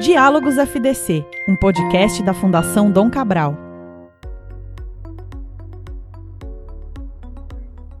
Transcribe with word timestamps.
Diálogos 0.00 0.58
FDC, 0.58 1.24
um 1.48 1.56
podcast 1.56 2.22
da 2.22 2.34
Fundação 2.34 2.90
Dom 2.90 3.10
Cabral. 3.10 3.56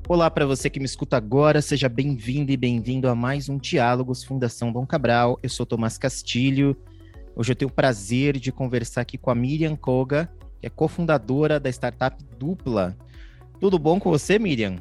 Olá 0.06 0.30
para 0.30 0.44
você 0.44 0.68
que 0.68 0.78
me 0.78 0.84
escuta 0.84 1.16
agora, 1.16 1.62
seja 1.62 1.88
bem-vindo 1.88 2.52
e 2.52 2.56
bem-vindo 2.56 3.08
a 3.08 3.14
mais 3.14 3.48
um 3.48 3.56
Diálogos 3.56 4.22
Fundação 4.22 4.70
Dom 4.70 4.86
Cabral. 4.86 5.38
Eu 5.42 5.48
sou 5.48 5.64
Tomás 5.64 5.96
Castilho. 5.96 6.76
Hoje 7.34 7.52
eu 7.52 7.56
tenho 7.56 7.70
o 7.70 7.74
prazer 7.74 8.38
de 8.38 8.52
conversar 8.52 9.00
aqui 9.00 9.16
com 9.16 9.30
a 9.30 9.34
Miriam 9.34 9.74
Koga, 9.74 10.30
que 10.60 10.66
é 10.66 10.70
cofundadora 10.70 11.58
da 11.58 11.70
startup 11.70 12.22
Dupla. 12.38 12.94
Tudo 13.58 13.78
bom 13.78 13.98
com 13.98 14.10
você, 14.10 14.38
Miriam? 14.38 14.76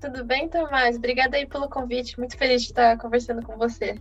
Tudo 0.00 0.24
bem, 0.24 0.48
Tomás? 0.48 0.96
Obrigada 0.96 1.36
aí 1.36 1.46
pelo 1.46 1.68
convite. 1.68 2.18
Muito 2.18 2.36
feliz 2.38 2.62
de 2.62 2.68
estar 2.68 2.96
conversando 2.96 3.44
com 3.44 3.58
você. 3.58 3.98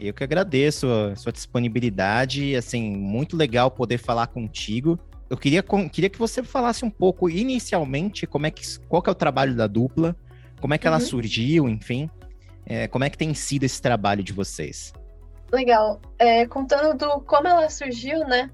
Eu 0.00 0.14
que 0.14 0.24
agradeço 0.24 0.86
a 0.90 1.14
sua 1.14 1.32
disponibilidade, 1.32 2.56
assim, 2.56 2.96
muito 2.96 3.36
legal 3.36 3.70
poder 3.70 3.98
falar 3.98 4.26
contigo. 4.28 4.98
Eu 5.28 5.36
queria, 5.36 5.62
queria 5.92 6.10
que 6.10 6.18
você 6.18 6.42
falasse 6.42 6.84
um 6.84 6.90
pouco 6.90 7.28
inicialmente 7.28 8.26
como 8.26 8.46
é 8.46 8.50
que, 8.50 8.62
qual 8.88 9.02
que 9.02 9.10
é 9.10 9.12
o 9.12 9.14
trabalho 9.14 9.54
da 9.54 9.66
dupla, 9.66 10.16
como 10.60 10.74
é 10.74 10.78
que 10.78 10.86
ela 10.86 10.98
uhum. 10.98 11.04
surgiu, 11.04 11.68
enfim, 11.68 12.10
é, 12.66 12.88
como 12.88 13.04
é 13.04 13.10
que 13.10 13.18
tem 13.18 13.34
sido 13.34 13.64
esse 13.64 13.80
trabalho 13.80 14.22
de 14.22 14.32
vocês. 14.32 14.92
Legal. 15.52 16.00
É, 16.18 16.46
contando 16.46 16.96
do 16.96 17.20
como 17.20 17.46
ela 17.46 17.68
surgiu, 17.68 18.20
né? 18.20 18.50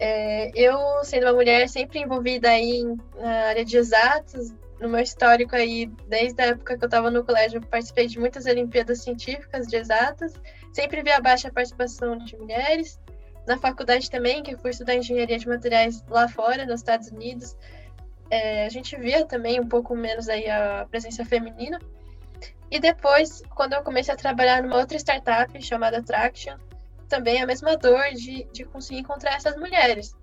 É, 0.00 0.50
eu, 0.54 0.78
sendo 1.02 1.26
uma 1.26 1.32
mulher 1.32 1.68
sempre 1.68 2.00
envolvida 2.00 2.50
aí 2.50 2.84
na 3.16 3.46
área 3.46 3.64
de 3.64 3.76
exatos, 3.76 4.52
no 4.80 4.88
meu 4.88 5.00
histórico 5.00 5.56
aí, 5.56 5.86
desde 6.08 6.40
a 6.40 6.46
época 6.46 6.76
que 6.76 6.84
eu 6.84 6.86
estava 6.86 7.10
no 7.10 7.24
colégio, 7.24 7.58
eu 7.58 7.62
participei 7.62 8.06
de 8.06 8.18
muitas 8.18 8.46
Olimpíadas 8.46 9.02
Científicas 9.02 9.66
de 9.66 9.76
Exatas, 9.76 10.34
sempre 10.72 11.02
vi 11.02 11.10
a 11.10 11.20
baixa 11.20 11.50
participação 11.50 12.18
de 12.18 12.36
mulheres. 12.36 13.00
Na 13.46 13.56
faculdade 13.56 14.10
também, 14.10 14.42
que 14.42 14.54
eu 14.54 14.58
fui 14.58 14.70
estudar 14.70 14.94
Engenharia 14.94 15.38
de 15.38 15.48
Materiais 15.48 16.04
lá 16.08 16.28
fora, 16.28 16.66
nos 16.66 16.80
Estados 16.80 17.08
Unidos, 17.08 17.56
é, 18.30 18.66
a 18.66 18.68
gente 18.68 18.96
via 18.96 19.24
também 19.24 19.58
um 19.58 19.66
pouco 19.66 19.96
menos 19.96 20.28
aí 20.28 20.48
a 20.48 20.86
presença 20.90 21.24
feminina. 21.24 21.78
E 22.70 22.78
depois, 22.78 23.42
quando 23.54 23.72
eu 23.72 23.82
comecei 23.82 24.12
a 24.12 24.16
trabalhar 24.16 24.62
numa 24.62 24.76
outra 24.76 24.98
startup 24.98 25.62
chamada 25.62 26.02
Traction, 26.02 26.56
também 27.08 27.40
a 27.40 27.46
mesma 27.46 27.76
dor 27.76 28.12
de, 28.12 28.44
de 28.52 28.64
conseguir 28.66 29.00
encontrar 29.00 29.36
essas 29.36 29.56
mulheres 29.56 30.14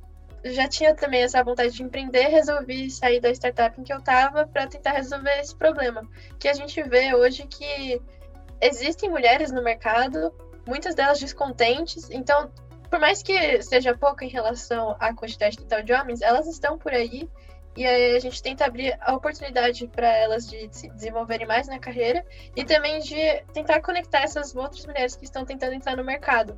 já 0.54 0.68
tinha 0.68 0.94
também 0.94 1.24
essa 1.24 1.44
vontade 1.44 1.74
de 1.74 1.82
empreender, 1.82 2.28
resolvi 2.28 2.90
sair 2.90 3.20
da 3.20 3.32
startup 3.32 3.80
em 3.80 3.84
que 3.84 3.92
eu 3.92 3.98
estava 3.98 4.46
para 4.46 4.68
tentar 4.68 4.92
resolver 4.92 5.40
esse 5.40 5.56
problema. 5.56 6.08
Que 6.40 6.48
a 6.48 6.54
gente 6.54 6.82
vê 6.84 7.16
hoje 7.16 7.48
que 7.48 8.00
existem 8.62 9.10
mulheres 9.10 9.52
no 9.52 9.64
mercado, 9.64 10.34
muitas 10.68 10.96
delas 10.96 11.20
descontentes, 11.20 12.10
então, 12.10 12.52
por 12.90 13.00
mais 13.00 13.22
que 13.22 13.62
seja 13.62 13.98
pouco 13.98 14.24
em 14.24 14.30
relação 14.30 14.96
à 15.00 15.14
quantidade 15.14 15.58
total 15.58 15.84
de 15.84 15.94
homens, 15.94 16.22
elas 16.22 16.48
estão 16.48 16.78
por 16.78 16.94
aí 16.94 17.30
e 17.76 17.86
aí 17.86 18.16
a 18.16 18.20
gente 18.20 18.42
tenta 18.42 18.66
abrir 18.66 18.98
a 19.02 19.14
oportunidade 19.14 19.86
para 19.88 20.08
elas 20.08 20.50
de 20.50 20.70
se 20.72 20.90
desenvolverem 20.90 21.46
mais 21.46 21.68
na 21.68 21.78
carreira 21.78 22.26
e 22.56 22.64
também 22.64 23.00
de 23.00 23.42
tentar 23.54 23.82
conectar 23.82 24.22
essas 24.22 24.56
outras 24.56 24.86
mulheres 24.86 25.16
que 25.16 25.26
estão 25.26 25.44
tentando 25.44 25.74
entrar 25.74 25.98
no 25.98 26.04
mercado 26.04 26.58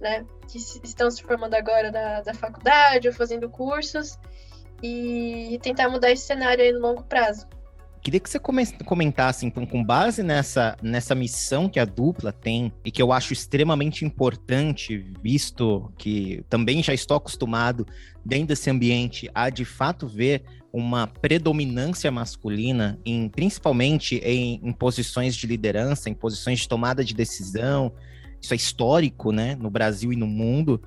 né, 0.00 0.24
que 0.48 0.58
estão 0.58 1.10
se 1.10 1.22
formando 1.22 1.54
agora 1.54 1.92
da, 1.92 2.22
da 2.22 2.34
faculdade 2.34 3.06
ou 3.06 3.14
fazendo 3.14 3.50
cursos 3.50 4.18
e 4.82 5.60
tentar 5.62 5.90
mudar 5.90 6.10
esse 6.10 6.24
cenário 6.24 6.64
aí 6.64 6.72
no 6.72 6.80
longo 6.80 7.04
prazo. 7.04 7.46
Queria 8.02 8.18
que 8.18 8.30
você 8.30 8.38
comentasse, 8.38 9.44
então, 9.44 9.66
com 9.66 9.84
base 9.84 10.22
nessa, 10.22 10.74
nessa 10.82 11.14
missão 11.14 11.68
que 11.68 11.78
a 11.78 11.84
dupla 11.84 12.32
tem 12.32 12.72
e 12.82 12.90
que 12.90 13.02
eu 13.02 13.12
acho 13.12 13.34
extremamente 13.34 14.06
importante, 14.06 15.12
visto 15.22 15.92
que 15.98 16.42
também 16.48 16.82
já 16.82 16.94
estou 16.94 17.18
acostumado 17.18 17.86
dentro 18.24 18.48
desse 18.48 18.70
ambiente 18.70 19.30
a 19.34 19.50
de 19.50 19.66
fato 19.66 20.08
ver 20.08 20.42
uma 20.72 21.06
predominância 21.06 22.10
masculina, 22.10 22.98
em, 23.04 23.28
principalmente 23.28 24.16
em, 24.24 24.60
em 24.62 24.72
posições 24.72 25.36
de 25.36 25.46
liderança, 25.46 26.08
em 26.08 26.14
posições 26.14 26.60
de 26.60 26.68
tomada 26.68 27.04
de 27.04 27.12
decisão, 27.12 27.92
isso 28.40 28.54
é 28.54 28.56
histórico, 28.56 29.30
né, 29.30 29.56
no 29.56 29.68
Brasil 29.68 30.10
e 30.10 30.16
no 30.16 30.26
mundo. 30.26 30.80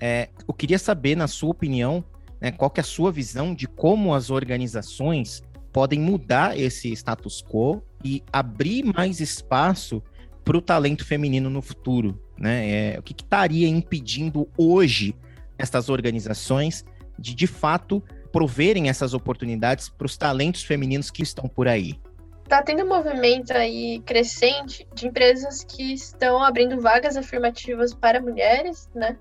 É, 0.00 0.28
eu 0.46 0.52
queria 0.52 0.78
saber, 0.78 1.16
na 1.16 1.28
sua 1.28 1.50
opinião, 1.50 2.04
né, 2.40 2.50
qual 2.50 2.70
que 2.70 2.80
é 2.80 2.82
a 2.82 2.84
sua 2.84 3.12
visão 3.12 3.54
de 3.54 3.66
como 3.66 4.14
as 4.14 4.30
organizações 4.30 5.42
podem 5.72 6.00
mudar 6.00 6.58
esse 6.58 6.90
status 6.92 7.42
quo 7.42 7.82
e 8.04 8.22
abrir 8.32 8.84
mais 8.84 9.20
espaço 9.20 10.02
para 10.44 10.56
o 10.56 10.62
talento 10.62 11.04
feminino 11.04 11.50
no 11.50 11.60
futuro, 11.60 12.18
né? 12.38 12.94
É, 12.94 12.98
o 12.98 13.02
que, 13.02 13.12
estaria 13.12 13.68
impedindo 13.68 14.48
hoje 14.56 15.14
essas 15.58 15.88
organizações 15.88 16.84
de, 17.18 17.34
de 17.34 17.46
fato, 17.46 18.02
proverem 18.32 18.88
essas 18.88 19.12
oportunidades 19.12 19.88
para 19.88 20.06
os 20.06 20.16
talentos 20.16 20.62
femininos 20.62 21.10
que 21.10 21.22
estão 21.22 21.48
por 21.48 21.68
aí? 21.68 22.00
Tá 22.48 22.62
tendo 22.62 22.82
um 22.82 22.88
movimento 22.88 23.52
aí 23.52 24.00
crescente 24.06 24.88
de 24.94 25.06
empresas 25.06 25.62
que 25.62 25.92
estão 25.92 26.42
abrindo 26.42 26.80
vagas 26.80 27.16
afirmativas 27.16 27.92
para 27.92 28.22
mulheres, 28.22 28.88
né? 28.94 29.18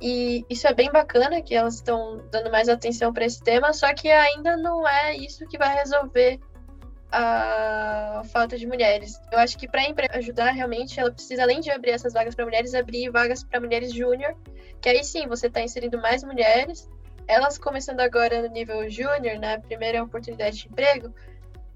E 0.00 0.44
isso 0.50 0.66
é 0.66 0.74
bem 0.74 0.90
bacana 0.90 1.40
que 1.40 1.54
elas 1.54 1.76
estão 1.76 2.22
dando 2.30 2.50
mais 2.50 2.68
atenção 2.68 3.12
para 3.12 3.24
esse 3.24 3.42
tema, 3.42 3.72
só 3.72 3.92
que 3.94 4.10
ainda 4.10 4.56
não 4.56 4.86
é 4.86 5.16
isso 5.16 5.46
que 5.48 5.56
vai 5.56 5.74
resolver 5.74 6.38
a 7.10 8.22
falta 8.32 8.58
de 8.58 8.66
mulheres. 8.66 9.18
Eu 9.32 9.38
acho 9.38 9.56
que 9.56 9.66
para 9.66 9.82
ajudar 10.18 10.50
realmente, 10.50 11.00
ela 11.00 11.10
precisa, 11.10 11.42
além 11.42 11.60
de 11.60 11.70
abrir 11.70 11.92
essas 11.92 12.12
vagas 12.12 12.34
para 12.34 12.44
mulheres, 12.44 12.74
abrir 12.74 13.10
vagas 13.10 13.42
para 13.42 13.60
mulheres 13.60 13.92
júnior, 13.92 14.36
que 14.80 14.88
aí 14.88 15.02
sim 15.02 15.26
você 15.26 15.46
está 15.46 15.62
inserindo 15.62 15.98
mais 15.98 16.22
mulheres. 16.22 16.90
Elas 17.26 17.58
começando 17.58 18.00
agora 18.00 18.42
no 18.42 18.48
nível 18.48 18.88
júnior, 18.90 19.34
na 19.34 19.56
né, 19.56 19.58
primeira 19.58 20.02
oportunidade 20.02 20.58
de 20.58 20.68
emprego, 20.68 21.12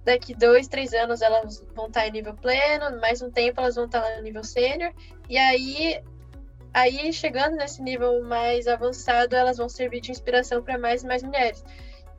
daqui 0.04 0.34
dois, 0.34 0.68
três 0.68 0.92
anos 0.92 1.22
elas 1.22 1.64
vão 1.74 1.86
estar 1.86 2.06
em 2.06 2.12
nível 2.12 2.34
pleno, 2.34 3.00
mais 3.00 3.22
um 3.22 3.30
tempo 3.30 3.60
elas 3.60 3.74
vão 3.74 3.86
estar 3.86 4.00
lá 4.00 4.16
no 4.16 4.22
nível 4.22 4.44
sênior, 4.44 4.92
e 5.28 5.36
aí, 5.38 6.02
aí 6.72 7.12
chegando 7.12 7.56
nesse 7.56 7.82
nível 7.82 8.22
mais 8.24 8.66
avançado, 8.66 9.34
elas 9.34 9.58
vão 9.58 9.68
servir 9.68 10.00
de 10.00 10.10
inspiração 10.10 10.62
para 10.62 10.78
mais 10.78 11.02
e 11.02 11.06
mais 11.06 11.22
mulheres. 11.22 11.64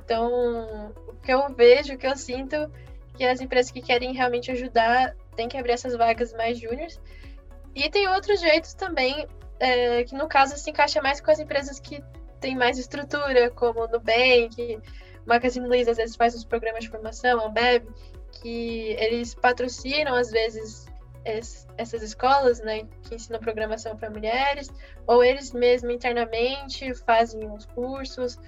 Então, 0.03 0.94
o 1.07 1.13
que 1.16 1.31
eu 1.31 1.53
vejo, 1.53 1.94
o 1.94 1.97
que 1.97 2.07
eu 2.07 2.17
sinto, 2.17 2.72
que 3.16 3.23
as 3.23 3.40
empresas 3.40 3.72
que 3.72 3.81
querem 3.81 4.13
realmente 4.13 4.51
ajudar 4.51 5.16
têm 5.35 5.47
que 5.47 5.57
abrir 5.57 5.72
essas 5.72 5.95
vagas 5.95 6.34
mais 6.34 6.59
júniores. 6.59 7.00
E 7.73 7.90
tem 7.90 8.07
outros 8.07 8.41
jeitos 8.41 8.73
também, 8.73 9.28
é, 9.59 10.03
que 10.03 10.16
no 10.16 10.28
caso 10.28 10.57
se 10.57 10.69
encaixa 10.69 11.01
mais 11.01 11.22
com 11.22 11.31
as 11.31 11.40
empresas 11.40 11.79
que 11.79 12.03
têm 12.40 12.56
mais 12.56 12.78
estrutura, 12.78 13.50
como 13.51 13.88
Nubank, 13.88 14.79
Magazine 15.25 15.67
Luiza 15.67 15.91
às 15.91 15.97
vezes 15.97 16.16
faz 16.16 16.35
os 16.35 16.44
programas 16.44 16.84
de 16.84 16.90
formação, 16.90 17.45
Ambev, 17.45 17.85
que 18.41 18.95
eles 19.00 19.35
patrocinam 19.35 20.16
às 20.16 20.31
vezes 20.31 20.91
es, 21.25 21.67
essas 21.77 22.01
escolas, 22.01 22.59
né, 22.61 22.83
que 23.03 23.15
ensinam 23.15 23.39
programação 23.39 23.95
para 23.95 24.09
mulheres, 24.09 24.69
ou 25.07 25.23
eles 25.23 25.51
mesmos 25.51 25.93
internamente 25.93 26.93
fazem 27.05 27.49
os 27.51 27.65
cursos, 27.65 28.39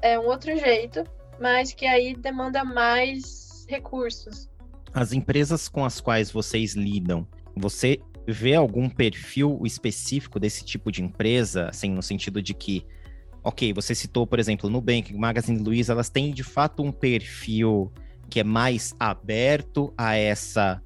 é 0.00 0.18
um 0.18 0.26
outro 0.26 0.56
jeito, 0.56 1.04
mas 1.40 1.72
que 1.72 1.86
aí 1.86 2.14
demanda 2.14 2.64
mais 2.64 3.66
recursos. 3.68 4.48
As 4.92 5.12
empresas 5.12 5.68
com 5.68 5.84
as 5.84 6.00
quais 6.00 6.30
vocês 6.30 6.74
lidam, 6.74 7.26
você 7.56 8.00
vê 8.26 8.54
algum 8.54 8.88
perfil 8.88 9.60
específico 9.64 10.38
desse 10.38 10.64
tipo 10.64 10.92
de 10.92 11.02
empresa, 11.02 11.68
assim, 11.68 11.90
no 11.90 12.02
sentido 12.02 12.42
de 12.42 12.54
que 12.54 12.86
ok, 13.42 13.72
você 13.72 13.94
citou, 13.94 14.26
por 14.26 14.38
exemplo, 14.38 14.70
Nubank, 14.70 15.12
Magazine 15.14 15.58
Luiza, 15.58 15.92
elas 15.92 16.08
têm 16.08 16.32
de 16.32 16.44
fato 16.44 16.82
um 16.82 16.92
perfil 16.92 17.92
que 18.30 18.40
é 18.40 18.44
mais 18.44 18.94
aberto 18.98 19.92
a 19.96 20.14
essa 20.14 20.80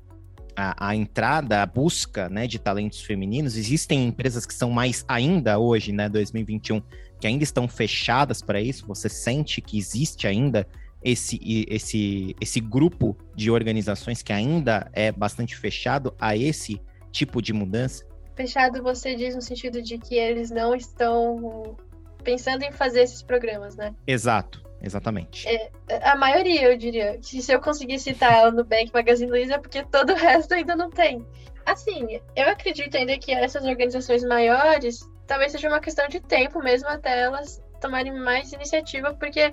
a, 0.57 0.89
a, 0.89 0.97
entrada, 0.97 1.63
a 1.63 1.67
busca 1.67 2.29
né, 2.29 2.47
de 2.47 2.59
talentos 2.59 3.03
femininos. 3.03 3.57
Existem 3.57 4.07
empresas 4.07 4.47
que 4.47 4.55
são 4.55 4.71
mais 4.71 5.05
ainda 5.07 5.59
hoje, 5.59 5.93
né, 5.93 6.09
2021, 6.09 6.83
que 7.21 7.27
ainda 7.27 7.45
estão 7.45 7.69
fechadas 7.69 8.41
para 8.41 8.61
isso. 8.61 8.87
Você 8.87 9.09
sente 9.09 9.61
que 9.61 9.79
existe 9.79 10.27
ainda 10.27 10.67
esse, 11.03 11.39
esse, 11.69 12.35
esse 12.41 12.61
grupo 12.61 13.17
de 13.35 13.51
organizações 13.51 14.23
que 14.23 14.33
ainda 14.33 14.91
é 14.93 15.13
bastante 15.13 15.57
fechado 15.57 16.15
a 16.19 16.37
esse 16.37 16.81
tipo 17.13 17.41
de 17.41 17.53
mudança? 17.53 18.05
Fechado, 18.35 18.83
você 18.83 19.15
diz 19.15 19.35
no 19.35 19.41
sentido 19.41 19.81
de 19.81 19.99
que 19.99 20.15
eles 20.17 20.51
não 20.51 20.75
estão 20.75 21.77
pensando 22.23 22.65
em 22.65 22.73
fazer 22.73 23.03
esses 23.03 23.23
programas, 23.23 23.77
né? 23.77 23.95
Exato, 24.07 24.66
exatamente. 24.81 25.49
É, 25.49 25.71
a 26.03 26.17
maioria, 26.17 26.73
eu 26.73 26.77
diria. 26.77 27.19
Se 27.23 27.53
eu 27.53 27.61
conseguir 27.61 27.99
citar 27.99 28.49
o 28.49 28.53
Nubank 28.53 28.91
Magazine 28.93 29.31
Luiza, 29.31 29.55
é 29.55 29.59
porque 29.59 29.85
todo 29.85 30.13
o 30.13 30.17
resto 30.17 30.55
ainda 30.55 30.77
não 30.77 30.91
tem. 30.91 31.27
Assim, 31.65 32.21
eu 32.37 32.49
acredito 32.49 32.97
ainda 32.97 33.19
que 33.19 33.33
essas 33.33 33.65
organizações 33.65 34.23
maiores 34.23 35.01
talvez 35.27 35.53
seja 35.53 35.69
uma 35.69 35.81
questão 35.81 36.07
de 36.09 36.21
tempo 36.21 36.63
mesmo 36.63 36.89
até 36.89 37.23
elas 37.23 37.61
tomarem 37.81 38.13
mais 38.13 38.53
iniciativa, 38.53 39.13
porque 39.15 39.53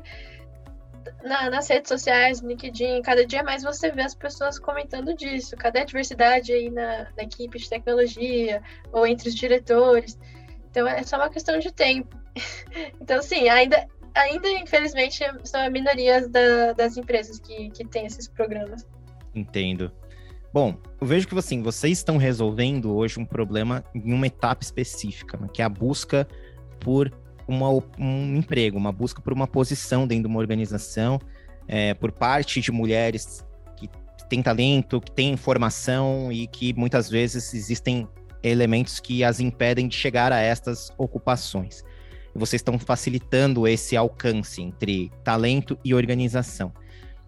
na, 1.23 1.49
nas 1.49 1.67
redes 1.67 1.89
sociais, 1.89 2.41
no 2.41 2.49
LinkedIn, 2.49 3.01
cada 3.01 3.25
dia 3.25 3.43
mais 3.43 3.63
você 3.63 3.91
vê 3.91 4.01
as 4.01 4.15
pessoas 4.15 4.59
comentando 4.59 5.15
disso. 5.15 5.57
Cadê 5.57 5.79
a 5.79 5.85
diversidade 5.85 6.53
aí 6.53 6.69
na, 6.69 7.07
na 7.17 7.23
equipe 7.23 7.57
de 7.57 7.69
tecnologia 7.69 8.61
ou 8.91 9.05
entre 9.05 9.29
os 9.29 9.35
diretores? 9.35 10.17
Então 10.69 10.87
é 10.87 11.03
só 11.03 11.17
uma 11.17 11.29
questão 11.29 11.59
de 11.59 11.71
tempo. 11.71 12.17
então, 13.01 13.21
sim, 13.21 13.49
ainda, 13.49 13.87
ainda 14.15 14.49
infelizmente, 14.49 15.23
são 15.43 15.61
a 15.61 15.69
minoria 15.69 16.27
da, 16.27 16.73
das 16.73 16.97
empresas 16.97 17.39
que, 17.39 17.69
que 17.71 17.85
têm 17.85 18.05
esses 18.05 18.27
programas. 18.27 18.85
Entendo. 19.33 19.91
Bom, 20.53 20.77
eu 21.01 21.07
vejo 21.07 21.27
que 21.27 21.37
assim, 21.37 21.63
vocês 21.63 21.97
estão 21.97 22.17
resolvendo 22.17 22.95
hoje 22.95 23.19
um 23.19 23.25
problema 23.25 23.83
em 23.95 24.13
uma 24.13 24.27
etapa 24.27 24.63
específica, 24.63 25.35
né, 25.37 25.47
que 25.51 25.61
é 25.63 25.65
a 25.65 25.69
busca 25.69 26.27
por 26.79 27.11
uma, 27.47 27.69
um 27.97 28.35
emprego, 28.35 28.77
uma 28.77 28.91
busca 28.91 29.19
por 29.21 29.33
uma 29.33 29.47
posição 29.47 30.05
dentro 30.05 30.23
de 30.23 30.27
uma 30.27 30.39
organização, 30.39 31.19
é, 31.67 31.93
por 31.95 32.11
parte 32.11 32.61
de 32.61 32.71
mulheres 32.71 33.43
que 33.75 33.89
têm 34.29 34.43
talento, 34.43 35.01
que 35.01 35.11
têm 35.11 35.35
formação 35.35 36.31
e 36.31 36.45
que 36.45 36.71
muitas 36.73 37.09
vezes 37.09 37.53
existem 37.53 38.07
elementos 38.43 38.99
que 38.99 39.23
as 39.23 39.39
impedem 39.39 39.87
de 39.87 39.95
chegar 39.95 40.31
a 40.31 40.39
estas 40.39 40.91
ocupações. 40.97 41.83
E 42.35 42.39
vocês 42.39 42.59
estão 42.59 42.79
facilitando 42.79 43.67
esse 43.67 43.95
alcance 43.95 44.61
entre 44.61 45.11
talento 45.23 45.77
e 45.83 45.93
organização. 45.93 46.73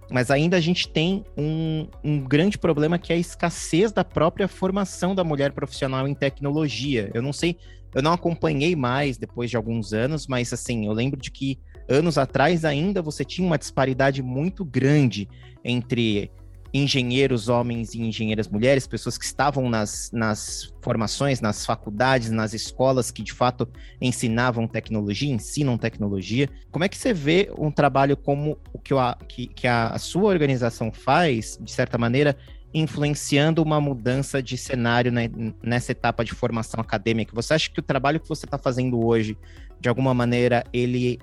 Mas 0.10 0.30
ainda 0.30 0.58
a 0.58 0.62
gente 0.62 0.88
tem 0.88 1.24
um, 1.36 1.88
um, 2.04 2.20
grande 2.20 2.58
problema 2.58 3.00
que 3.00 3.12
é 3.12 3.16
a 3.16 3.20
escassez 3.20 3.92
da 3.92 4.04
própria 4.04 4.48
formação 4.48 5.16
da 5.16 5.24
mulher 5.24 5.52
profissional 5.52 6.08
em 6.08 6.14
tecnologia. 6.14 7.10
Eu 7.14 7.22
não 7.22 7.34
sei, 7.34 7.58
eu 7.94 8.04
não 8.04 8.14
acompanhei 8.14 8.76
mais 8.76 9.18
depois 9.18 9.50
de 9.50 9.58
alguns 9.58 9.94
anos, 9.94 10.28
mas 10.28 10.54
assim, 10.54 10.86
eu 10.86 10.94
lembro 10.94 11.20
de 11.20 11.32
que 11.32 11.60
anos 11.90 12.18
atrás 12.18 12.64
ainda 12.66 13.02
você 13.02 13.26
tinha 13.26 13.46
uma 13.46 13.58
disparidade 13.58 14.22
muito 14.22 14.64
grande 14.64 15.28
entre 15.64 16.32
engenheiros 16.78 17.48
homens 17.48 17.94
e 17.94 18.02
engenheiras 18.02 18.50
mulheres, 18.50 18.86
pessoas 18.86 19.18
que 19.18 19.24
estavam 19.24 19.70
nas, 19.70 20.12
nas 20.12 20.74
formações, 20.82 21.40
nas 21.40 21.66
faculdades, 21.66 22.30
nas 22.32 22.54
escolas 22.54 23.12
que 23.12 23.24
de 23.24 23.32
fato 23.32 23.66
ensinavam 24.02 24.68
tecnologia, 24.68 25.34
ensinam 25.34 25.78
tecnologia. 25.78 26.50
Como 26.72 26.84
é 26.84 26.90
que 26.90 26.98
você 26.98 27.14
vê 27.14 27.50
um 27.58 27.72
trabalho 27.72 28.18
como 28.18 28.58
o 28.74 28.80
que, 28.80 28.94
a, 28.94 29.18
que, 29.26 29.48
que 29.48 29.66
a 29.66 29.98
sua 29.98 30.26
organização 30.26 30.92
faz, 30.92 31.58
de 31.62 31.72
certa 31.72 31.98
maneira, 31.98 32.36
influenciando 32.74 33.64
uma 33.64 33.80
mudança 33.80 34.44
de 34.44 34.58
cenário 34.58 35.14
né, 35.14 35.30
nessa 35.64 35.94
etapa 35.94 36.26
de 36.26 36.34
formação 36.34 36.82
acadêmica? 36.82 37.34
Você 37.34 37.54
acha 37.54 37.70
que 37.70 37.80
o 37.80 37.84
trabalho 37.84 38.20
que 38.20 38.28
você 38.28 38.46
está 38.46 38.58
fazendo 38.58 39.02
hoje, 39.02 39.38
de 39.80 39.88
alguma 39.88 40.14
maneira, 40.14 40.66
ele 40.74 41.20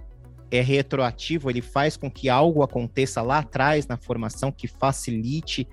é 0.53 0.61
retroativo, 0.61 1.49
ele 1.49 1.63
faz 1.63 1.97
com 1.97 2.11
que 2.11 2.29
algo 2.29 2.63
aconteça 2.63 3.23
lá 3.23 3.39
atrás 3.39 3.87
na 3.87 3.97
formação 3.97 4.53
que 4.53 4.69
facilite 4.69 5.67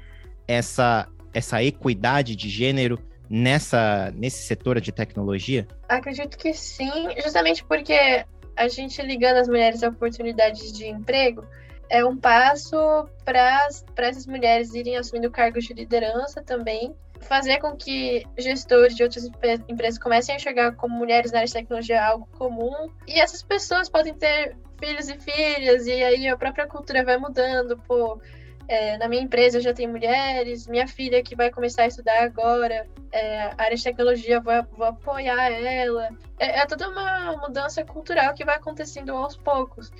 essa, 0.47 1.07
essa 1.33 1.61
equidade 1.61 2.33
de 2.33 2.49
gênero 2.49 2.97
nessa, 3.29 4.09
nesse 4.15 4.43
setor 4.43 4.79
de 4.79 4.93
tecnologia? 4.93 5.67
Acredito 5.89 6.37
que 6.37 6.53
sim, 6.53 7.09
justamente 7.21 7.63
porque 7.65 8.25
a 8.55 8.67
gente 8.69 9.01
ligando 9.01 9.37
as 9.37 9.49
mulheres 9.49 9.83
a 9.83 9.89
oportunidades 9.89 10.71
de 10.71 10.87
emprego 10.87 11.45
é 11.89 12.05
um 12.05 12.15
passo 12.15 12.77
para 13.25 13.67
essas 13.97 14.25
mulheres 14.25 14.73
irem 14.73 14.95
assumindo 14.95 15.29
cargos 15.29 15.65
de 15.65 15.73
liderança 15.73 16.41
também 16.41 16.95
fazer 17.21 17.59
com 17.59 17.75
que 17.75 18.25
gestores 18.37 18.95
de 18.95 19.03
outras 19.03 19.25
empresas 19.67 19.99
comecem 19.99 20.33
a 20.33 20.37
enxergar 20.37 20.71
como 20.73 20.95
mulheres 20.95 21.31
na 21.31 21.39
área 21.39 21.47
de 21.47 21.53
tecnologia 21.53 22.03
algo 22.03 22.27
comum. 22.37 22.89
E 23.07 23.19
essas 23.19 23.43
pessoas 23.43 23.89
podem 23.89 24.13
ter 24.13 24.55
filhos 24.79 25.09
e 25.09 25.19
filhas, 25.19 25.85
e 25.85 25.91
aí 25.91 26.27
a 26.27 26.37
própria 26.37 26.67
cultura 26.67 27.03
vai 27.03 27.17
mudando. 27.17 27.77
Pô, 27.87 28.19
é, 28.67 28.97
na 28.97 29.07
minha 29.07 29.23
empresa 29.23 29.59
já 29.59 29.73
tenho 29.73 29.89
mulheres, 29.89 30.67
minha 30.67 30.87
filha 30.87 31.23
que 31.23 31.35
vai 31.35 31.49
começar 31.49 31.83
a 31.83 31.87
estudar 31.87 32.23
agora, 32.23 32.87
é, 33.11 33.51
área 33.57 33.75
de 33.75 33.83
tecnologia, 33.83 34.39
vou, 34.39 34.53
vou 34.77 34.85
apoiar 34.85 35.51
ela. 35.51 36.09
É, 36.37 36.59
é 36.59 36.65
toda 36.65 36.87
uma 36.87 37.35
mudança 37.37 37.83
cultural 37.83 38.33
que 38.33 38.45
vai 38.45 38.55
acontecendo 38.55 39.11
aos 39.11 39.35
poucos. 39.35 39.91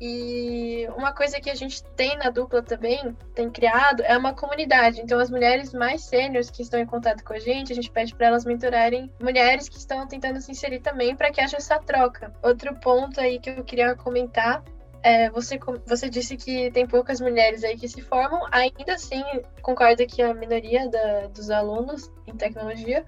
E 0.00 0.88
uma 0.96 1.12
coisa 1.12 1.40
que 1.40 1.48
a 1.48 1.54
gente 1.54 1.84
tem 1.96 2.16
na 2.16 2.28
dupla 2.30 2.62
também, 2.62 3.16
tem 3.34 3.48
criado, 3.50 4.02
é 4.02 4.16
uma 4.16 4.34
comunidade. 4.34 5.00
Então, 5.00 5.18
as 5.18 5.30
mulheres 5.30 5.72
mais 5.72 6.02
sêniores 6.02 6.50
que 6.50 6.62
estão 6.62 6.80
em 6.80 6.86
contato 6.86 7.22
com 7.22 7.32
a 7.32 7.38
gente, 7.38 7.72
a 7.72 7.74
gente 7.74 7.90
pede 7.90 8.14
para 8.14 8.26
elas 8.26 8.44
mentorarem 8.44 9.12
mulheres 9.20 9.68
que 9.68 9.76
estão 9.76 10.06
tentando 10.06 10.40
se 10.40 10.50
inserir 10.50 10.80
também, 10.80 11.14
para 11.14 11.30
que 11.30 11.40
haja 11.40 11.56
essa 11.56 11.78
troca. 11.78 12.32
Outro 12.42 12.74
ponto 12.80 13.20
aí 13.20 13.38
que 13.38 13.50
eu 13.50 13.62
queria 13.64 13.94
comentar 13.94 14.64
é, 15.02 15.28
você, 15.30 15.58
você 15.84 16.08
disse 16.08 16.36
que 16.36 16.70
tem 16.70 16.86
poucas 16.86 17.20
mulheres 17.20 17.64
aí 17.64 17.76
que 17.76 17.88
se 17.88 18.00
formam, 18.00 18.46
ainda 18.52 18.94
assim, 18.94 19.22
concordo 19.60 20.06
que 20.06 20.22
a 20.22 20.32
minoria 20.32 20.88
da, 20.88 21.26
dos 21.26 21.50
alunos 21.50 22.10
em 22.26 22.36
tecnologia, 22.36 23.04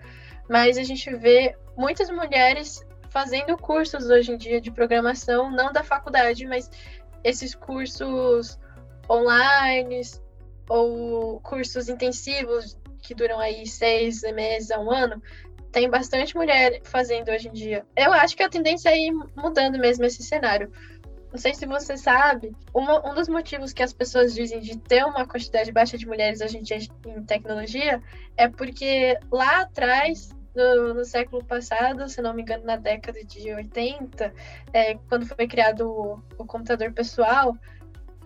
mas 0.48 0.76
a 0.76 0.82
gente 0.82 1.14
vê 1.14 1.56
muitas 1.76 2.10
mulheres 2.10 2.84
fazendo 3.14 3.56
cursos 3.56 4.10
hoje 4.10 4.32
em 4.32 4.36
dia 4.36 4.60
de 4.60 4.72
programação, 4.72 5.48
não 5.48 5.72
da 5.72 5.84
faculdade, 5.84 6.44
mas 6.48 6.68
esses 7.22 7.54
cursos 7.54 8.58
online 9.08 10.00
ou 10.68 11.38
cursos 11.40 11.88
intensivos 11.88 12.76
que 13.00 13.14
duram 13.14 13.38
aí 13.38 13.68
seis 13.68 14.22
meses 14.22 14.72
a 14.72 14.80
um 14.80 14.90
ano, 14.90 15.22
tem 15.70 15.88
bastante 15.88 16.34
mulher 16.34 16.80
fazendo 16.82 17.30
hoje 17.30 17.46
em 17.48 17.52
dia. 17.52 17.86
Eu 17.94 18.12
acho 18.12 18.36
que 18.36 18.42
a 18.42 18.48
tendência 18.48 18.88
é 18.88 18.98
ir 18.98 19.12
mudando 19.36 19.78
mesmo 19.78 20.04
esse 20.04 20.24
cenário. 20.24 20.72
Não 21.30 21.38
sei 21.38 21.54
se 21.54 21.66
você 21.66 21.96
sabe, 21.96 22.52
uma, 22.74 23.08
um 23.08 23.14
dos 23.14 23.28
motivos 23.28 23.72
que 23.72 23.82
as 23.82 23.92
pessoas 23.92 24.34
dizem 24.34 24.58
de 24.58 24.76
ter 24.76 25.04
uma 25.04 25.24
quantidade 25.24 25.70
baixa 25.70 25.96
de 25.96 26.06
mulheres 26.06 26.40
hoje 26.40 26.58
em 26.58 26.62
dia 26.62 26.78
em 27.06 27.22
tecnologia 27.22 28.02
é 28.36 28.48
porque 28.48 29.16
lá 29.30 29.60
atrás 29.60 30.30
no, 30.54 30.94
no, 30.94 31.04
século 31.04 31.44
passado, 31.44 32.08
se 32.08 32.22
não 32.22 32.34
me 32.34 32.42
engano, 32.42 32.64
na 32.64 32.76
década 32.76 33.22
de 33.24 33.52
80, 33.52 34.32
é, 34.72 34.94
quando 35.08 35.26
foi 35.26 35.46
criado 35.46 35.88
o, 35.88 36.22
o, 36.38 36.46
computador 36.46 36.92
pessoal, 36.92 37.56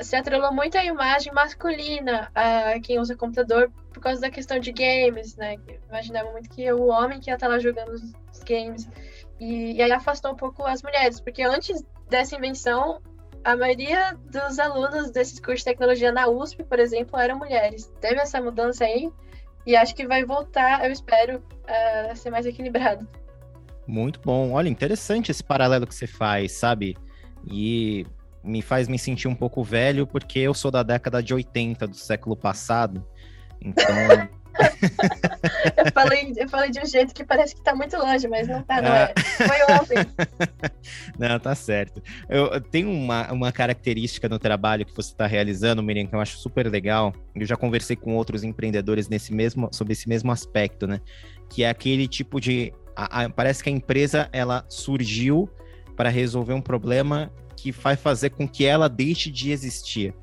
se 0.01 0.15
atrelou 0.15 0.53
muito 0.53 0.79
a 0.79 0.85
imagem 0.85 1.33
masculina 1.33 2.31
a 2.35 2.79
quem 2.81 2.99
usa 2.99 3.17
computador 3.17 3.71
por 3.93 4.01
causa 4.01 4.21
da 4.21 4.31
questão 4.31 4.59
de 4.59 4.71
games, 4.73 5.37
né? 5.37 5.57
Imaginava 5.89 6.31
muito 6.31 6.49
que 6.51 6.71
o 6.73 6.87
homem 6.87 7.19
que 7.19 7.31
ia 7.31 7.35
estar 7.35 7.49
lá 7.49 7.59
jogando 7.59 7.93
os, 7.93 8.13
games. 8.45 8.89
E, 9.41 9.73
e 9.73 9.83
aí 9.83 9.93
afastou 9.93 10.33
um 10.33 10.37
pouco 10.37 10.65
as 10.65 10.83
mulheres, 10.83 11.21
porque 11.21 11.43
antes 11.43 11.85
dessa 12.09 12.37
invenção, 12.37 13.03
a 13.45 13.57
maioria 13.57 14.17
dos 14.31 14.59
alunos 14.59 15.11
desses 15.11 15.39
cursos 15.39 15.61
de 15.61 15.65
tecnologia 15.67 16.13
na 16.13 16.29
USP, 16.29 16.65
por 16.65 16.79
exemplo, 16.79 17.19
eram 17.19 17.39
mulheres. 17.39 17.93
Teve 18.01 18.21
essa 18.21 18.41
mudança 18.41 18.85
aí, 18.85 19.11
e 19.69 19.77
acho 19.77 19.95
que 19.95 20.07
vai 20.07 20.25
voltar, 20.25 20.83
eu 20.87 20.91
espero, 20.91 21.43
a 22.11 22.15
ser 22.15 22.31
mais 22.31 22.47
equilibrado. 22.47 23.07
Muito 23.87 24.19
bom. 24.25 24.53
Olha, 24.53 24.67
interessante 24.67 25.31
esse 25.31 25.45
paralelo 25.45 25.87
que 25.87 25.95
você 25.95 26.07
faz, 26.07 26.53
sabe? 26.53 26.97
E 27.47 28.07
me 28.43 28.63
faz 28.63 28.89
me 28.89 28.99
sentir 28.99 29.29
um 29.29 29.35
pouco 29.35 29.63
velho, 29.63 30.07
porque 30.07 30.39
eu 30.39 30.55
sou 30.55 30.71
da 30.71 30.83
década 30.83 31.23
de 31.23 31.35
80 31.35 31.87
do 31.87 31.97
século 31.97 32.35
passado. 32.35 33.07
Então, 33.61 33.85
eu, 35.77 35.93
falei, 35.93 36.33
eu 36.37 36.49
falei 36.49 36.71
de 36.71 36.81
um 36.81 36.87
jeito 36.87 37.15
que 37.15 37.25
parece 37.25 37.55
que 37.55 37.63
tá 37.63 37.75
muito 37.75 37.97
longe, 37.97 38.27
mas 38.29 38.49
não 38.49 38.63
tá, 38.63 38.83
não 38.83 38.93
é. 38.93 39.13
Foi 39.37 39.75
ontem. 39.75 39.97
Não, 41.19 41.39
tá 41.39 41.55
certo. 41.55 42.03
Eu 42.29 42.61
tenho 42.61 42.91
uma, 42.91 43.31
uma 43.33 43.53
característica 43.53 44.29
no 44.29 44.39
trabalho 44.39 44.87
que 44.87 44.95
você 44.95 45.11
está 45.11 45.27
realizando, 45.27 45.83
Miriam, 45.83 46.07
que 46.07 46.15
eu 46.15 46.21
acho 46.21 46.39
super 46.39 46.71
legal. 46.71 47.13
Eu 47.35 47.45
já 47.45 47.57
conversei 47.57 47.97
com 47.97 48.15
outros 48.15 48.45
empreendedores 48.45 49.09
nesse 49.09 49.35
mesmo, 49.35 49.69
sobre 49.73 49.93
esse 49.93 50.09
mesmo 50.09 50.31
aspecto, 50.31 50.87
né? 50.87 51.01
Que 51.49 51.65
é 51.65 51.69
aquele 51.69 52.07
tipo 52.07 52.41
de. 52.41 52.73
A, 52.97 53.25
a, 53.25 53.31
parece 53.31 53.63
que 53.63 53.69
a 53.69 53.73
empresa 53.73 54.29
ela 54.33 54.65
surgiu 54.69 55.51
para 55.97 56.09
resolver 56.09 56.53
um 56.53 56.63
problema 56.63 57.33
que 57.57 57.73
vai 57.73 57.97
fazer 57.97 58.31
com 58.31 58.49
que 58.49 58.65
ela 58.65 58.89
deixe 58.89 59.31
de 59.31 59.51
existir. 59.51 60.15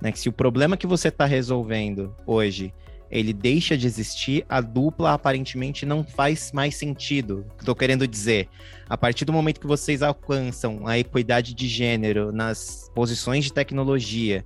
Né? 0.00 0.12
Que 0.12 0.18
se 0.18 0.28
o 0.28 0.32
problema 0.32 0.76
que 0.76 0.86
você 0.86 1.08
está 1.08 1.24
resolvendo 1.24 2.14
hoje 2.26 2.72
ele 3.14 3.32
deixa 3.32 3.78
de 3.78 3.86
existir, 3.86 4.44
a 4.48 4.60
dupla 4.60 5.12
aparentemente 5.12 5.86
não 5.86 6.02
faz 6.02 6.50
mais 6.50 6.74
sentido. 6.74 7.46
Estou 7.56 7.72
querendo 7.72 8.08
dizer, 8.08 8.48
a 8.88 8.98
partir 8.98 9.24
do 9.24 9.32
momento 9.32 9.60
que 9.60 9.68
vocês 9.68 10.02
alcançam 10.02 10.84
a 10.84 10.98
equidade 10.98 11.54
de 11.54 11.68
gênero 11.68 12.32
nas 12.32 12.90
posições 12.92 13.44
de 13.44 13.52
tecnologia, 13.52 14.44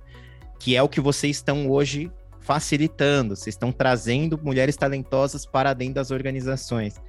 que 0.59 0.75
é 0.75 0.83
o 0.83 0.87
que 0.87 1.01
vocês 1.01 1.37
estão 1.37 1.67
hoje 1.67 2.11
facilitando, 2.41 3.35
vocês 3.35 3.55
estão 3.55 3.71
trazendo 3.71 4.39
mulheres 4.41 4.77
talentosas 4.77 5.47
para 5.47 5.73
dentro 5.73 5.95
das 5.95 6.11
organizações. 6.11 7.01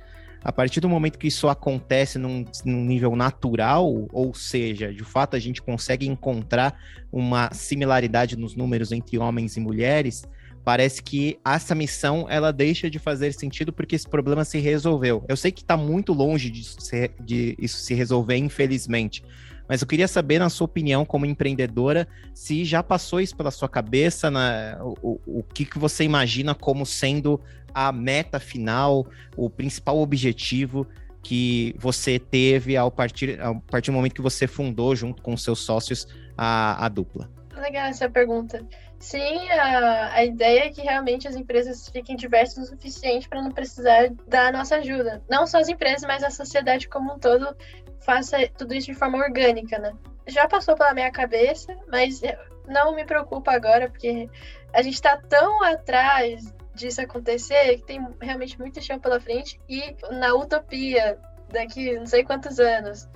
A 0.43 0.50
partir 0.50 0.81
do 0.81 0.88
momento 0.88 1.19
que 1.19 1.29
isso 1.29 1.47
acontece 1.47 2.19
num, 2.19 2.43
num, 2.64 2.87
nível 2.87 3.14
natural, 3.14 4.09
ou 4.11 4.33
seja, 4.33 4.95
de 4.95 5.05
fato 5.05 5.37
a 5.37 5.38
gente 5.38 5.61
consegue 5.61 6.09
encontrar 6.09 6.75
uma 7.12 7.52
similaridade 7.52 8.35
nos 8.35 8.57
números 8.57 8.93
entre 8.93 9.19
homens 9.19 9.59
e 9.59 9.61
mulheres, 9.61 10.25
parece 10.64 11.02
que 11.02 11.38
essa 11.45 11.75
missão 11.75 12.26
ela 12.29 12.52
deixa 12.52 12.90
de 12.90 12.99
fazer 12.99 13.33
sentido 13.33 13.73
porque 13.73 13.97
esse 13.97 14.09
problema 14.09 14.45
se 14.45 14.59
resolveu. 14.59 15.25
Eu 15.29 15.37
sei 15.37 15.50
que 15.50 15.62
está 15.62 15.76
muito 15.76 16.12
longe 16.12 16.50
de, 16.50 16.64
se, 16.64 17.11
de 17.21 17.57
isso 17.59 17.79
se 17.79 17.95
resolver, 17.95 18.37
infelizmente. 18.37 19.25
Mas 19.69 19.81
eu 19.81 19.87
queria 19.87 20.09
saber, 20.09 20.40
na 20.40 20.50
sua 20.50 20.64
opinião, 20.64 21.05
como 21.05 21.25
empreendedora, 21.25 22.09
se 22.35 22.64
já 22.64 22.83
passou 22.83 23.21
isso 23.21 23.37
pela 23.37 23.52
sua 23.52 23.69
cabeça, 23.69 24.29
na, 24.29 24.79
o, 24.83 25.21
o 25.26 25.43
que, 25.45 25.64
que 25.64 25.79
você 25.79 26.02
imagina 26.02 26.57
como 26.57 26.85
sendo 26.85 27.40
a 27.73 27.93
meta 27.93 28.40
final, 28.40 29.07
o 29.37 29.49
principal 29.49 29.99
objetivo 29.99 30.87
que 31.23 31.75
você 31.79 32.19
teve 32.19 32.76
ao 32.76 32.90
partir, 32.90 33.40
ao 33.40 33.61
partir 33.61 33.90
do 33.90 33.95
momento 33.95 34.14
que 34.14 34.23
você 34.23 34.47
fundou, 34.47 34.97
junto 34.97 35.23
com 35.23 35.37
seus 35.37 35.61
sócios, 35.61 36.09
a, 36.37 36.85
a 36.85 36.88
dupla? 36.88 37.31
Legal 37.61 37.87
essa 37.87 38.09
pergunta. 38.09 38.67
Sim, 38.99 39.49
a, 39.50 40.14
a 40.14 40.25
ideia 40.25 40.64
é 40.64 40.71
que 40.71 40.81
realmente 40.81 41.29
as 41.29 41.37
empresas 41.37 41.88
fiquem 41.88 42.17
diversas 42.17 42.64
o 42.64 42.71
suficiente 42.71 43.29
para 43.29 43.43
não 43.43 43.50
precisar 43.50 44.11
da 44.26 44.50
nossa 44.50 44.76
ajuda. 44.76 45.23
Não 45.29 45.47
só 45.47 45.59
as 45.59 45.69
empresas, 45.69 46.02
mas 46.05 46.23
a 46.23 46.31
sociedade 46.31 46.88
como 46.88 47.14
um 47.14 47.19
todo 47.19 47.55
faça 48.00 48.37
tudo 48.57 48.75
isso 48.75 48.87
de 48.87 48.95
forma 48.95 49.19
orgânica, 49.19 49.79
né? 49.79 49.93
Já 50.26 50.49
passou 50.49 50.75
pela 50.75 50.95
minha 50.95 51.11
cabeça, 51.11 51.76
mas 51.88 52.21
não 52.67 52.95
me 52.95 53.05
preocupa 53.05 53.52
agora, 53.52 53.90
porque 53.90 54.29
a 54.73 54.81
gente 54.81 54.95
está 54.95 55.17
tão 55.17 55.62
atrás 55.64 56.55
disso 56.75 57.00
acontecer 57.02 57.76
que 57.76 57.85
tem 57.85 58.07
realmente 58.21 58.59
muito 58.59 58.83
chão 58.83 58.99
pela 58.99 59.21
frente 59.21 59.61
e 59.69 59.95
na 60.12 60.35
utopia 60.35 61.19
daqui 61.50 61.99
não 61.99 62.07
sei 62.07 62.25
quantos 62.25 62.59
anos 62.59 63.09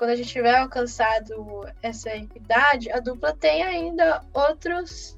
quando 0.00 0.12
a 0.12 0.16
gente 0.16 0.30
tiver 0.30 0.54
alcançado 0.56 1.68
essa 1.82 2.08
equidade, 2.16 2.90
a 2.90 3.00
dupla 3.00 3.36
tem 3.36 3.62
ainda 3.62 4.22
outros 4.32 5.14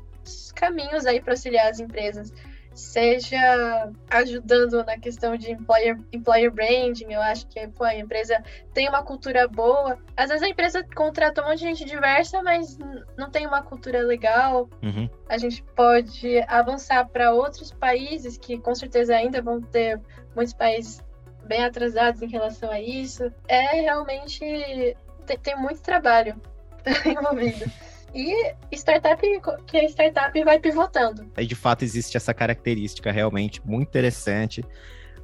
caminhos 0.57 1.07
aí 1.07 1.21
para 1.21 1.35
auxiliar 1.35 1.71
as 1.71 1.79
empresas, 1.79 2.33
seja 2.75 3.93
ajudando 4.11 4.85
na 4.85 4.99
questão 4.99 5.37
de 5.37 5.53
employer, 5.53 5.97
employer 6.13 6.51
branding, 6.51 7.13
eu 7.13 7.23
acho 7.23 7.47
que 7.47 7.69
pô, 7.69 7.85
a 7.85 7.95
empresa 7.95 8.43
tem 8.75 8.89
uma 8.89 9.05
cultura 9.05 9.47
boa. 9.47 9.97
Às 10.17 10.31
vezes 10.31 10.43
a 10.43 10.49
empresa 10.49 10.85
contrata 10.97 11.45
um 11.45 11.49
monte 11.49 11.59
de 11.59 11.65
gente 11.67 11.85
diversa, 11.85 12.43
mas 12.43 12.77
não 13.17 13.31
tem 13.31 13.47
uma 13.47 13.63
cultura 13.63 14.01
legal. 14.03 14.69
Uhum. 14.83 15.09
A 15.29 15.39
gente 15.39 15.63
pode 15.77 16.41
avançar 16.49 17.07
para 17.07 17.33
outros 17.33 17.71
países 17.71 18.37
que 18.37 18.59
com 18.59 18.75
certeza 18.75 19.15
ainda 19.15 19.41
vão 19.41 19.61
ter 19.61 20.01
muitos 20.35 20.55
países 20.55 21.01
bem 21.47 21.65
atrasados 21.65 22.23
em 22.23 22.29
relação 22.29 22.71
a 22.71 22.81
isso. 22.81 23.31
É 23.49 23.81
realmente 23.81 24.97
tem, 25.27 25.39
tem 25.39 25.57
muito 25.57 25.81
trabalho 25.81 26.41
envolvido. 27.07 27.71
E 28.15 28.55
startup, 28.73 29.23
que 29.67 29.79
a 29.79 29.85
startup 29.85 30.45
vai 30.45 30.59
pivotando. 30.59 31.31
Aí 31.35 31.47
de 31.47 31.55
fato 31.55 31.83
existe 31.83 32.17
essa 32.17 32.35
característica 32.35 33.11
realmente 33.11 33.63
muito 33.65 33.89
interessante. 33.89 34.63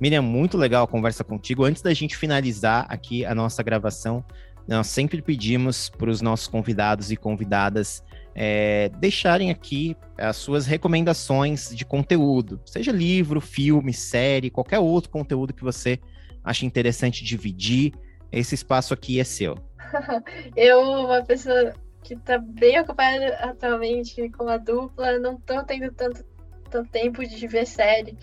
Miriam, 0.01 0.23
muito 0.23 0.57
legal 0.57 0.85
a 0.85 0.89
conversa 0.89 1.23
contigo. 1.23 1.65
Antes 1.65 1.83
da 1.83 1.93
gente 1.93 2.17
finalizar 2.17 2.87
aqui 2.89 3.27
a 3.27 3.35
nossa 3.35 3.63
gravação, 3.63 4.25
nós 4.67 4.87
sempre 4.87 5.21
pedimos 5.21 5.91
para 5.91 6.09
os 6.09 6.23
nossos 6.23 6.47
convidados 6.47 7.11
e 7.11 7.17
convidadas 7.17 8.03
é, 8.35 8.89
deixarem 8.99 9.51
aqui 9.51 9.97
as 10.17 10.37
suas 10.37 10.67
recomendações 10.67 11.75
de 11.75 11.85
conteúdo, 11.85 12.61
seja 12.65 12.93
livro, 12.93 13.41
filme, 13.41 13.93
série, 13.93 14.51
qualquer 14.51 14.79
outro 14.79 15.11
conteúdo 15.11 15.53
que 15.53 15.63
você 15.63 15.99
acha 16.43 16.65
interessante 16.65 17.25
dividir. 17.25 17.93
Esse 18.31 18.55
espaço 18.55 18.93
aqui 18.93 19.19
é 19.19 19.25
seu. 19.25 19.57
Eu, 20.55 20.81
uma 20.81 21.23
pessoa 21.25 21.73
que 22.03 22.15
está 22.15 22.39
bem 22.39 22.79
ocupada 22.81 23.35
atualmente 23.37 24.29
com 24.31 24.49
a 24.49 24.57
dupla, 24.57 25.19
não 25.19 25.35
estou 25.35 25.63
tendo 25.65 25.93
tanto, 25.93 26.25
tanto 26.71 26.91
tempo 26.91 27.27
de 27.27 27.47
ver 27.47 27.67
série. 27.67 28.17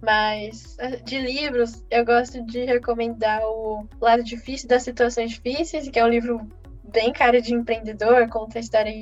Mas 0.00 0.76
eh, 0.78 0.96
de 0.96 1.18
livros, 1.18 1.82
eu 1.90 2.04
gosto 2.04 2.44
de 2.44 2.64
recomendar 2.64 3.40
o 3.42 3.88
Lado 4.00 4.22
Difícil 4.22 4.68
das 4.68 4.82
Situações 4.82 5.30
Difíceis, 5.30 5.88
que 5.88 5.98
é 5.98 6.04
um 6.04 6.08
livro 6.08 6.46
bem 6.94 7.12
cara 7.12 7.42
de 7.42 7.52
empreendedor, 7.52 8.28
conta 8.28 8.58
a 8.58 8.60
história 8.60 8.92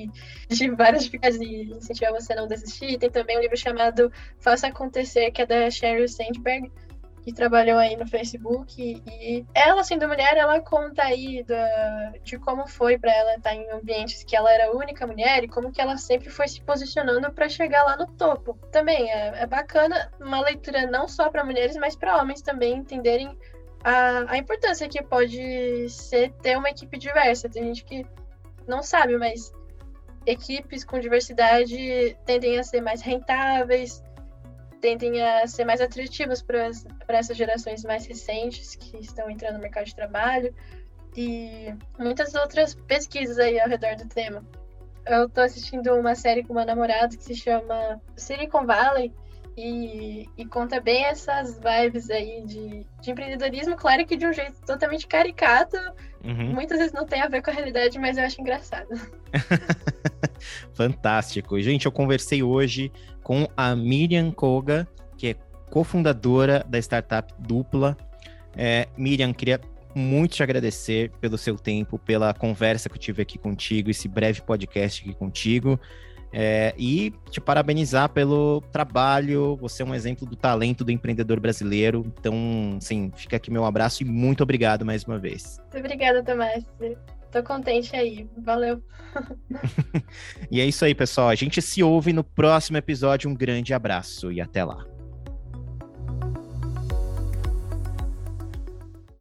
de 0.49 0.71
várias 0.71 1.05
dificuldades 1.05 1.39
e 1.41 1.65
incentiva 1.65 2.11
você 2.11 2.33
a 2.33 2.37
não 2.37 2.49
desistir. 2.49 2.99
Tem 2.99 3.11
também 3.11 3.37
um 3.37 3.41
livro 3.41 3.57
chamado 3.57 4.11
Faça 4.41 4.67
Acontecer, 4.67 5.31
que 5.31 5.43
é 5.43 5.47
da 5.47 5.71
Sheryl 5.71 6.09
Sandberg, 6.09 6.73
que 7.23 7.33
trabalhou 7.33 7.79
aí 7.79 7.95
no 7.97 8.07
Facebook 8.07 8.83
e 9.07 9.47
ela 9.55 9.85
sendo 9.85 10.09
mulher 10.09 10.37
ela 10.37 10.61
conta 10.61 11.05
aí 11.05 11.45
da, 11.45 12.13
de 12.25 12.37
como 12.37 12.67
foi 12.67 12.99
para 12.99 13.15
ela 13.15 13.37
estar 13.37 13.55
em 13.55 13.71
ambientes 13.71 14.25
que 14.25 14.35
ela 14.35 14.53
era 14.53 14.67
a 14.67 14.73
única 14.73 15.07
mulher 15.07 15.45
e 15.45 15.49
como 15.49 15.71
que 15.71 15.81
ela 15.81 15.97
sempre 15.97 16.31
foi 16.31 16.49
se 16.49 16.61
posicionando 16.63 17.33
para 17.33 17.49
chegar 17.49 17.85
lá 17.85 17.97
no 17.97 18.09
topo 18.09 18.59
também 18.73 19.09
é, 19.09 19.43
é 19.43 19.47
bacana 19.47 20.11
uma 20.21 20.41
leitura 20.41 20.85
não 20.91 21.07
só 21.07 21.31
para 21.31 21.45
mulheres 21.45 21.77
mas 21.77 21.95
para 21.95 22.21
homens 22.21 22.43
também 22.43 22.79
entenderem 22.79 23.39
a, 23.85 24.33
a 24.33 24.39
importância 24.39 24.89
que 24.89 25.03
pode 25.03 25.89
ser 25.89 26.33
ter 26.43 26.57
uma 26.57 26.71
equipe 26.71 26.99
diversa 26.99 27.49
tem 27.49 27.65
gente 27.65 27.85
que 27.85 28.07
não 28.67 28.83
sabe 28.83 29.17
mas 29.17 29.53
equipes 30.27 30.85
com 30.85 31.01
diversidade 31.01 32.17
tendem 32.25 32.59
a 32.59 32.63
ser 32.63 32.81
mais 32.81 33.03
rentáveis 33.03 34.03
tendem 34.81 35.23
a 35.23 35.47
ser 35.47 35.65
mais 35.65 35.81
atrativas 35.81 36.43
para 36.43 37.19
essas 37.19 37.37
gerações 37.37 37.85
mais 37.85 38.05
recentes 38.05 38.75
que 38.75 38.99
estão 38.99 39.31
entrando 39.31 39.55
no 39.55 39.61
mercado 39.61 39.87
de 39.87 39.95
trabalho 39.95 40.55
e 41.17 41.73
muitas 41.99 42.35
outras 42.35 42.75
pesquisas 42.75 43.39
aí 43.39 43.61
ao 43.61 43.69
redor 43.69 43.97
do 43.97 44.09
tema. 44.09 44.45
Eu 45.07 45.27
estou 45.27 45.45
assistindo 45.45 45.95
uma 45.95 46.15
série 46.15 46.43
com 46.43 46.53
uma 46.53 46.65
namorada 46.65 47.17
que 47.17 47.23
se 47.23 47.35
chama 47.35 48.01
Silicon 48.17 48.67
Valley 48.67 49.15
e, 49.57 50.29
e 50.37 50.47
conta 50.47 50.81
bem 50.81 51.05
essas 51.05 51.59
vibes 51.59 52.11
aí 52.11 52.43
de, 52.47 52.87
de, 53.01 53.11
empreendedorismo, 53.11 53.77
claro 53.77 54.07
que 54.07 54.17
de 54.17 54.27
um 54.27 54.33
jeito 54.33 54.55
totalmente 54.67 55.07
caricato, 55.07 55.77
uhum. 56.25 56.55
muitas 56.55 56.79
vezes 56.79 56.93
não 56.93 57.07
tem 57.07 57.21
a 57.21 57.29
ver 57.29 57.43
com 57.43 57.51
a 57.51 57.55
realidade, 57.55 57.99
mas 57.99 58.17
eu 58.17 58.25
acho 58.25 58.41
engraçado. 58.41 58.89
Fantástico. 60.73 61.61
Gente, 61.61 61.87
eu 61.87 61.93
conversei 61.93 62.43
hoje 62.43 62.91
com 63.23 63.47
a 63.57 63.75
Miriam 63.77 64.31
Koga, 64.31 64.87
que 65.17 65.29
é 65.29 65.37
cofundadora 65.71 66.65
da 66.69 66.79
startup 66.79 67.33
Dupla. 67.39 67.97
É, 68.57 68.89
Miriam, 68.97 69.33
queria 69.33 69.61
muito 69.95 70.37
te 70.37 70.43
agradecer 70.43 71.11
pelo 71.21 71.37
seu 71.37 71.57
tempo, 71.57 71.99
pela 71.99 72.33
conversa 72.33 72.89
que 72.89 72.97
eu 72.97 73.01
tive 73.01 73.23
aqui 73.23 73.39
contigo, 73.39 73.91
esse 73.91 74.09
breve 74.09 74.41
podcast 74.41 75.03
aqui 75.03 75.15
contigo. 75.15 75.79
É, 76.33 76.75
e 76.79 77.13
te 77.31 77.41
parabenizar 77.41 78.09
pelo 78.09 78.63
trabalho. 78.73 79.57
Você 79.57 79.83
é 79.83 79.87
um 79.87 79.95
exemplo 79.95 80.27
do 80.27 80.35
talento 80.35 80.85
do 80.85 80.91
empreendedor 80.91 81.39
brasileiro. 81.39 82.05
Então, 82.19 82.79
sim, 82.81 83.13
fica 83.15 83.37
aqui 83.37 83.51
meu 83.51 83.65
abraço 83.65 84.03
e 84.03 84.07
muito 84.07 84.43
obrigado 84.43 84.85
mais 84.85 85.05
uma 85.05 85.19
vez. 85.19 85.59
Muito 85.73 85.79
obrigada, 85.79 86.23
Tomás. 86.23 86.65
Tô 87.31 87.43
contente 87.43 87.97
aí. 87.97 88.29
Valeu. 88.39 88.83
e 90.51 90.61
é 90.61 90.67
isso 90.67 90.85
aí, 90.85 90.95
pessoal. 90.95 91.29
A 91.29 91.35
gente 91.35 91.61
se 91.61 91.83
ouve 91.83 92.13
no 92.13 92.23
próximo 92.23 92.77
episódio. 92.77 93.31
Um 93.31 93.35
grande 93.35 93.73
abraço 93.73 94.31
e 94.31 94.41
até 94.41 94.65
lá. 94.65 94.85